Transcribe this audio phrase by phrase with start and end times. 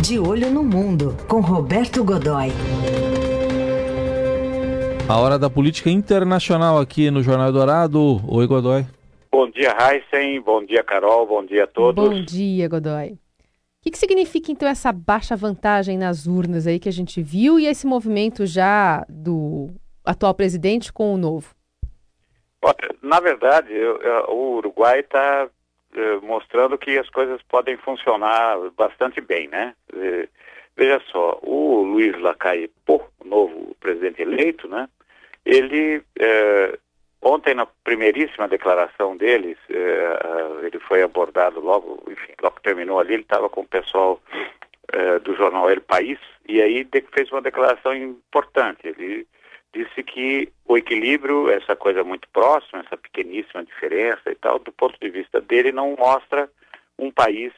[0.00, 2.50] De Olho no Mundo, com Roberto Godoy.
[5.08, 8.20] A hora da política internacional aqui no Jornal Dourado.
[8.28, 8.86] Oi, Godoy.
[9.30, 10.40] Bom dia, Heisen.
[10.40, 11.26] Bom dia, Carol.
[11.26, 12.08] Bom dia a todos.
[12.08, 13.10] Bom dia, Godoy.
[13.10, 13.18] O
[13.82, 17.66] que, que significa, então, essa baixa vantagem nas urnas aí que a gente viu e
[17.66, 19.70] esse movimento já do
[20.04, 21.52] atual presidente com o novo?
[22.62, 25.48] Olha, na verdade, eu, eu, o Uruguai está
[26.22, 29.74] mostrando que as coisas podem funcionar bastante bem, né?
[29.94, 30.28] Eh,
[30.76, 34.88] veja só, o Luiz Lacalle Pou, o novo presidente eleito, né?
[35.44, 36.78] Ele, eh,
[37.22, 39.56] ontem na primeiríssima declaração deles,
[40.62, 44.20] ele foi abordado logo, enfim, logo que terminou ali, ele estava com o pessoal
[45.22, 48.80] do jornal El País, e aí fez uma declaração importante.
[48.84, 49.26] Ele
[49.78, 54.98] disse que o equilíbrio, essa coisa muito próxima, essa pequeníssima diferença e tal, do ponto
[55.00, 56.50] de vista dele, não mostra
[56.98, 57.52] um país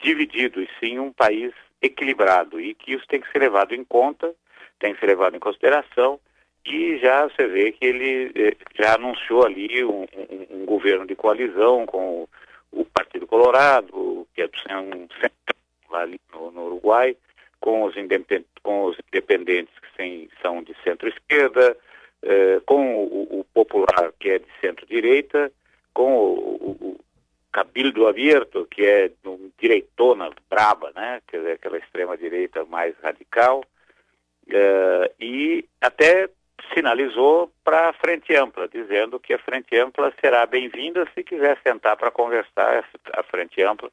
[0.00, 4.34] dividido, e sim um país equilibrado, e que isso tem que ser levado em conta,
[4.80, 6.18] tem que ser levado em consideração,
[6.66, 11.14] e já você vê que ele eh, já anunciou ali um, um, um governo de
[11.14, 12.26] coalizão com
[12.72, 15.56] o Partido Colorado, que é centro
[15.90, 17.16] lá ali no, no Uruguai,
[17.64, 21.74] com os, independentes, com os independentes que são de centro-esquerda,
[22.22, 25.50] eh, com o, o, Popular, que é de centro-direita,
[25.94, 27.00] com o, o,
[27.50, 31.22] Cabildo Abierto, que é um direitona braba, né?
[31.26, 33.64] Quer dizer, aquela extrema-direita mais radical,
[34.46, 36.28] eh, e até
[36.74, 41.96] sinalizou para a Frente Ampla, dizendo que a Frente Ampla será bem-vinda se quiser sentar
[41.96, 42.84] para conversar,
[43.14, 43.90] a Frente Ampla,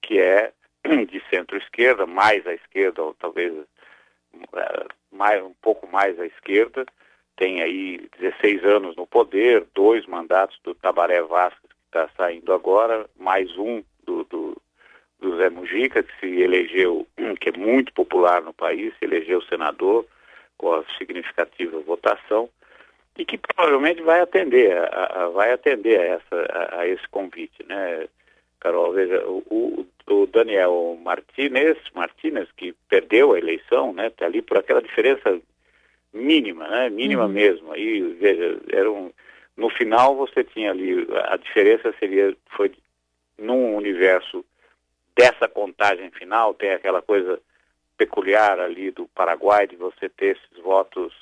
[0.00, 0.52] que é
[0.84, 6.86] de centro-esquerda, mais à esquerda, ou talvez uh, mais, um pouco mais à esquerda,
[7.36, 13.08] tem aí 16 anos no poder, dois mandatos do Tabaré Vasco, que está saindo agora,
[13.18, 14.62] mais um do, do,
[15.18, 17.06] do Zé Mujica, que se elegeu,
[17.40, 20.06] que é muito popular no país, se elegeu senador
[20.58, 22.48] com a significativa votação,
[23.16, 27.64] e que provavelmente vai atender, a, a, vai atender a, essa, a, a esse convite,
[27.66, 28.06] né?
[28.60, 29.86] Carol, veja, o, o
[30.26, 35.40] Daniel Martinez, Martinez, que perdeu a eleição, né, tá ali por aquela diferença
[36.12, 37.32] mínima, né, mínima uhum.
[37.32, 37.72] mesmo.
[37.72, 39.12] Aí, veja, era um,
[39.56, 42.72] no final você tinha ali, a diferença seria, foi
[43.38, 44.44] num universo
[45.16, 47.40] dessa contagem final, tem aquela coisa
[47.96, 51.12] peculiar ali do Paraguai, de você ter esses votos,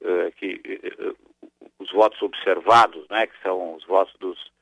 [0.00, 0.60] uh, que,
[1.00, 1.16] uh,
[1.78, 4.54] os votos observados, né, que são os votos dos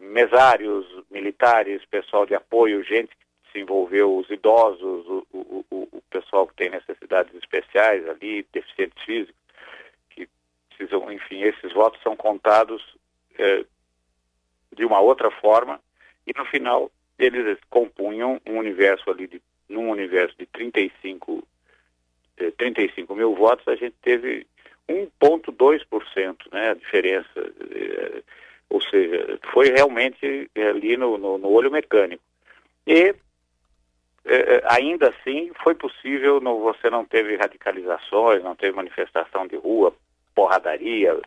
[0.00, 6.02] mesários, militares, pessoal de apoio, gente que se envolveu, os idosos, o, o, o, o
[6.10, 9.34] pessoal que tem necessidades especiais ali, deficientes físicos,
[10.10, 10.28] que
[10.68, 12.82] precisam, enfim, esses votos são contados
[13.38, 13.64] eh,
[14.72, 15.80] de uma outra forma
[16.26, 21.46] e no final eles compunham um universo ali, de, num universo de 35,
[22.36, 24.46] eh, 35 mil votos, a gente teve
[24.88, 27.54] 1,2%, né, a diferença.
[27.70, 28.22] Eh,
[28.70, 32.22] ou seja, foi realmente ali no, no, no olho mecânico.
[32.86, 33.14] E
[34.24, 39.94] é, ainda assim foi possível, no, você não teve radicalizações, não teve manifestação de rua,
[40.34, 41.20] porradaria,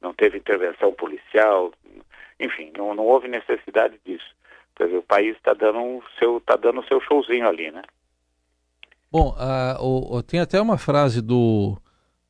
[0.00, 1.72] não teve intervenção policial,
[2.38, 4.34] enfim, não, não houve necessidade disso.
[4.76, 7.82] Quer dizer, o país está dando seu, tá dando seu showzinho ali, né?
[9.10, 11.76] Bom, uh, o, tem até uma frase do,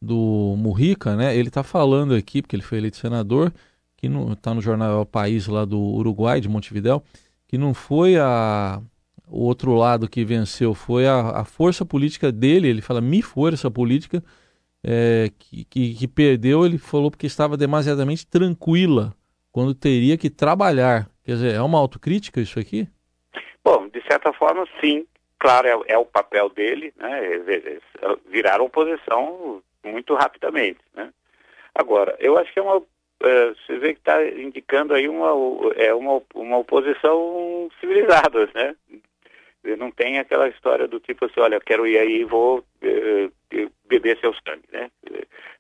[0.01, 1.35] do Murrica, né?
[1.37, 3.53] Ele está falando aqui, porque ele foi eleito senador,
[4.03, 7.03] que está no jornal País lá do Uruguai, de Montevidéu,
[7.47, 8.83] que não foi a,
[9.29, 13.71] o outro lado que venceu, foi a, a força política dele, ele fala mi força
[13.71, 14.23] política,
[14.83, 19.15] é, que, que, que, perdeu, ele falou porque estava demasiadamente tranquila
[19.53, 21.09] quando teria que trabalhar.
[21.25, 22.89] Quer dizer, é uma autocrítica isso aqui?
[23.65, 25.07] Bom, de certa forma, sim.
[25.39, 27.21] Claro, é, é o papel dele, né?
[28.29, 31.13] Viraram oposição muito rapidamente, né?
[31.75, 32.83] Agora, eu acho que é uma
[33.23, 35.31] é, você vê que está indicando aí uma,
[35.77, 38.75] é uma, uma oposição civilizada, né?
[39.79, 43.29] Não tem aquela história do tipo assim, olha, eu quero ir aí e vou é,
[43.87, 44.91] beber seu sangue, né?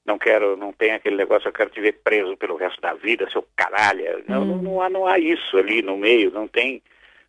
[0.04, 3.30] Não quero, não tem aquele negócio, eu quero te ver preso pelo resto da vida,
[3.30, 4.18] seu caralho.
[4.18, 4.24] Hum.
[4.26, 6.82] Não, não, há, não há isso ali no meio, não tem,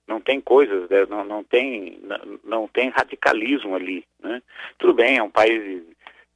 [0.07, 1.05] não tem coisas, né?
[1.07, 4.41] não, não, tem, não, não tem radicalismo ali, né?
[4.79, 5.83] Tudo bem, é um país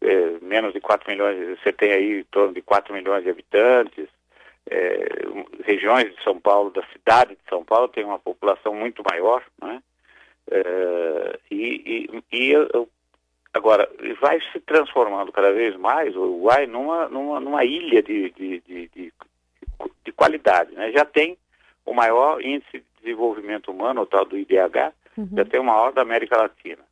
[0.01, 4.07] é, menos de 4 milhões, você tem aí em torno de 4 milhões de habitantes,
[4.69, 5.07] é,
[5.63, 9.81] regiões de São Paulo, da cidade de São Paulo, tem uma população muito maior, né?
[10.49, 12.53] É, e, e, e
[13.53, 13.89] agora
[14.21, 18.87] vai se transformando cada vez mais o Uruguai numa, numa, numa ilha de, de, de,
[18.89, 19.13] de,
[20.05, 20.91] de qualidade, né?
[20.91, 21.37] Já tem
[21.85, 25.29] o maior índice de desenvolvimento humano, o tal do IDH, uhum.
[25.35, 26.83] já tem o maior da América Latina.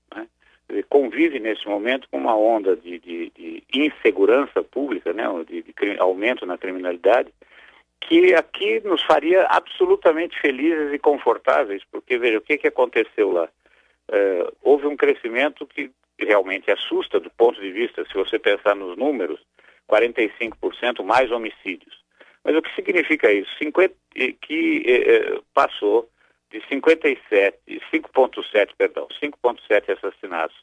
[0.70, 0.84] Né?
[0.90, 5.26] Convive nesse momento com uma onda de, de, de insegurança pública, né?
[5.48, 7.32] de, de aumento na criminalidade,
[8.02, 13.50] que aqui nos faria absolutamente felizes e confortáveis, porque veja, o que, que aconteceu lá?
[14.08, 15.90] Uh, houve um crescimento que
[16.20, 19.40] realmente assusta do ponto de vista, se você pensar nos números,
[19.90, 22.04] 45% mais homicídios.
[22.44, 23.50] Mas o que significa isso?
[23.58, 23.94] 50,
[24.42, 26.08] que eh, passou
[26.56, 27.58] de 57,
[27.92, 30.56] 5,7, perdão, 5,7 assassinatos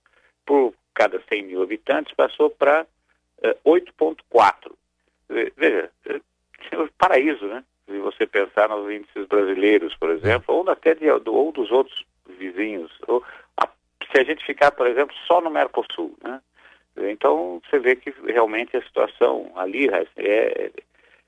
[0.46, 2.86] por cada 100 mil habitantes, passou para
[3.42, 4.72] eh, 8,4.
[5.28, 6.20] Veja, é
[6.98, 7.62] paraíso, né?
[7.86, 12.04] Se você pensar nos índices brasileiros, por exemplo, ou até de, ou dos outros
[12.38, 12.90] vizinhos.
[13.06, 13.22] Ou,
[13.58, 13.68] a,
[14.10, 16.40] se a gente ficar, por exemplo, só no Mercosul, né?
[16.96, 20.70] Então, você vê que realmente a situação ali é,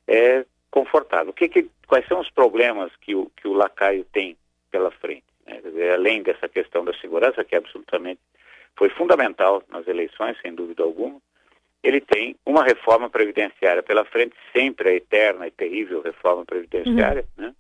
[0.07, 1.31] é confortável.
[1.31, 4.37] O que, que, quais são os problemas que o, que o lacaio tem
[4.75, 5.23] pela frente?
[5.47, 5.61] Né?
[5.63, 8.21] Dizer, além dessa questão da segurança, que absolutamente
[8.77, 11.21] foi fundamental nas eleições, sem dúvida alguma,
[11.81, 17.45] ele tem uma reforma previdenciária pela frente, sempre a eterna e terrível reforma previdenciária, uhum.
[17.45, 17.55] né?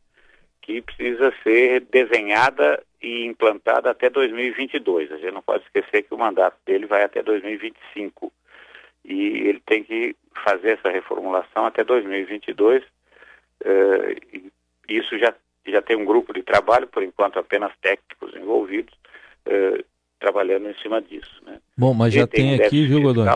[0.60, 5.12] que precisa ser desenhada e implantada até 2022.
[5.12, 8.32] A gente não pode esquecer que o mandato dele vai até 2025
[9.04, 12.82] e ele tem que fazer essa reformulação até 2022.
[13.62, 14.50] Uh,
[14.88, 15.32] isso já
[15.72, 18.94] já tem um grupo de trabalho, por enquanto apenas técnicos envolvidos,
[19.46, 19.84] uh,
[20.18, 21.42] trabalhando em cima disso.
[21.44, 21.60] Né?
[21.76, 23.26] Bom, mas já tem, tem aqui, viu, Godoy?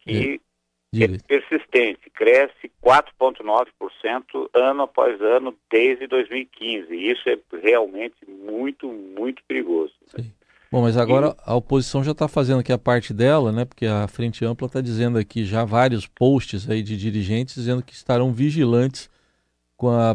[0.00, 0.50] Que é.
[0.92, 6.92] É persistente, cresce 4,9% ano após ano desde 2015.
[6.92, 9.92] Isso é realmente muito, muito perigoso.
[10.06, 10.32] Sim.
[10.70, 11.34] Bom, mas agora e...
[11.46, 13.64] a oposição já está fazendo aqui a parte dela, né?
[13.64, 17.92] Porque a Frente Ampla está dizendo aqui já vários posts aí de dirigentes dizendo que
[17.92, 19.09] estarão vigilantes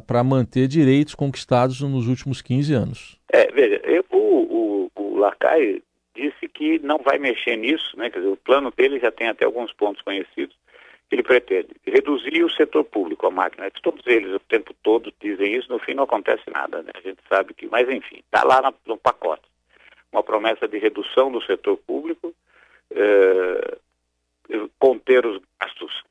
[0.05, 3.19] para manter direitos conquistados nos últimos 15 anos.
[3.31, 5.29] É, veja, eu, o, o, o
[6.15, 8.09] disse que não vai mexer nisso, né?
[8.09, 10.55] Quer dizer, o plano dele já tem até alguns pontos conhecidos
[11.11, 13.69] ele pretende reduzir o setor público, a máquina.
[13.81, 16.91] Todos eles o tempo todo dizem isso, no fim não acontece nada, né?
[16.95, 19.43] A gente sabe que, mas enfim, está lá no pacote.
[20.11, 22.33] Uma promessa de redução do setor público,
[22.91, 23.77] eh,
[24.79, 26.03] conter os gastos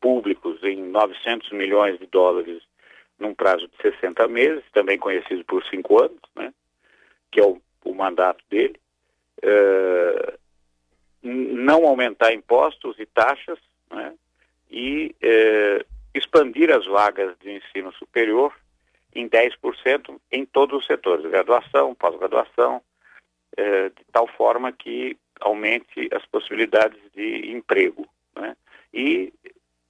[0.00, 2.62] públicos em 900 milhões de dólares
[3.20, 6.52] num prazo de 60 meses, também conhecido por cinco anos, né?
[7.30, 8.80] Que é o, o mandato dele.
[9.42, 10.38] Eh,
[11.22, 13.58] não aumentar impostos e taxas,
[13.90, 14.14] né?
[14.70, 15.84] e eh,
[16.14, 18.54] expandir as vagas de ensino superior
[19.14, 22.80] em 10% em todos os setores, graduação, pós-graduação,
[23.56, 28.06] eh, de tal forma que aumente as possibilidades de emprego.
[28.34, 28.56] Né?
[28.94, 29.32] E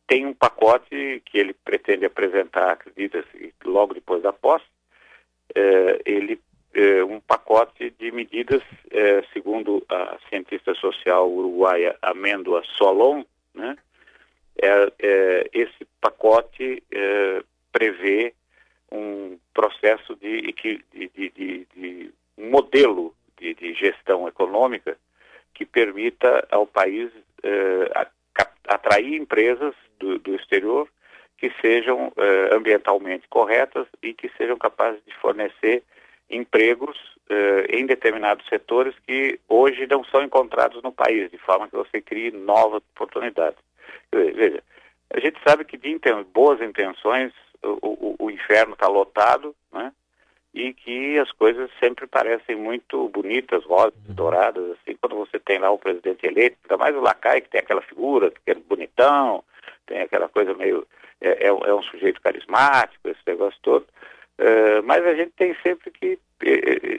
[0.06, 4.66] tem um pacote que ele pretende apresentar, acredita-se, logo depois da posse,
[5.54, 6.40] eh, ele
[7.08, 8.62] um pacote de medidas,
[9.32, 13.76] segundo a cientista social uruguaia Amêndoa Solon, né?
[14.60, 18.34] é, é, esse pacote é, prevê
[18.92, 20.84] um processo de, de,
[21.14, 24.98] de, de um modelo de, gestão econômica
[25.54, 27.10] que permita ao país
[27.42, 28.06] é,
[28.66, 30.88] atrair empresas do, do, exterior
[31.40, 35.82] que sejam é, ambientalmente corretas e que sejam capazes de fornecer
[36.28, 36.96] empregos
[37.28, 42.00] é, em determinados setores que hoje não são encontrados no país, de forma que você
[42.00, 43.58] crie novas oportunidades.
[44.12, 44.62] Veja,
[45.12, 49.92] a gente sabe que de inten boas intenções o, o, o inferno está lotado, né?
[50.52, 54.14] E que as coisas sempre parecem muito bonitas, rosas, uhum.
[54.14, 57.60] douradas, assim, quando você tem lá o presidente eleito, ainda mais o Lacai, que tem
[57.60, 59.44] aquela figura, que é bonitão,
[59.86, 60.86] tem aquela coisa meio.
[61.20, 63.86] É, é, é um sujeito carismático, esse negócio todo.
[64.38, 66.18] Uh, mas a gente tem sempre que.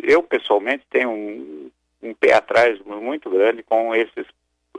[0.04, 1.72] Eu, pessoalmente, tenho um,
[2.04, 4.28] um pé atrás muito grande com esses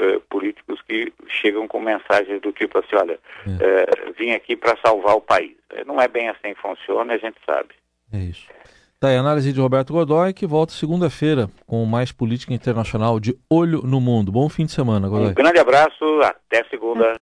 [0.00, 5.16] uh, políticos que chegam com mensagens do tipo assim, olha, uh, vim aqui para salvar
[5.16, 5.56] o país.
[5.86, 7.70] Não é bem assim que funciona, a gente sabe.
[8.12, 8.46] É isso.
[9.00, 13.82] Tá aí análise de Roberto Godoy, que volta segunda-feira com mais política internacional de olho
[13.82, 14.30] no mundo.
[14.30, 15.30] Bom fim de semana, Godoy.
[15.30, 17.20] Um grande abraço, até segunda.